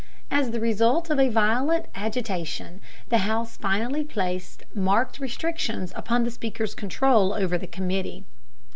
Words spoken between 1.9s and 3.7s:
agitation the House